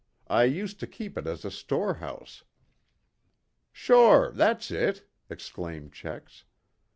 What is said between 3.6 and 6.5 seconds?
"Sure, that's it," exclaimed Checks.